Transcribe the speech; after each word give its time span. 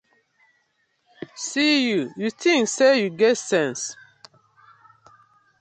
See 1.47 1.75
yu, 1.89 1.99
yu 2.21 2.29
tink 2.41 2.65
say 2.75 2.93
yu 3.01 3.09
get 3.19 3.37
sence. 3.47 3.83